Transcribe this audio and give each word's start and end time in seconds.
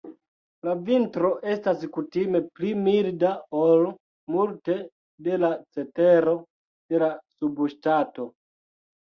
La 0.67 0.71
vintro 0.85 1.29
estas 1.55 1.83
kutime 1.97 2.41
pli 2.59 2.71
milda 2.85 3.33
ol 3.59 3.85
multe 4.37 4.79
de 5.29 5.37
la 5.45 5.53
cetero 5.77 6.35
de 6.97 7.05
la 7.07 7.13
subŝtato. 7.45 8.29